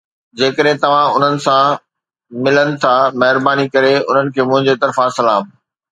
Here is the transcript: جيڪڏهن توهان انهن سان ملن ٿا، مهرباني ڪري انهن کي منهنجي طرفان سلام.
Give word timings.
جيڪڏهن 0.39 0.79
توهان 0.85 1.11
انهن 1.17 1.35
سان 1.43 1.77
ملن 2.47 2.73
ٿا، 2.87 2.95
مهرباني 3.25 3.67
ڪري 3.77 3.93
انهن 4.01 4.33
کي 4.39 4.47
منهنجي 4.51 4.77
طرفان 4.87 5.15
سلام. 5.21 5.55